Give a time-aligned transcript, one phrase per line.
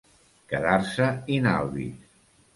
[0.53, 1.95] Quedar-se in albis.